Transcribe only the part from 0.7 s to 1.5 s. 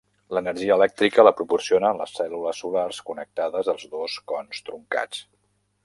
elèctrica la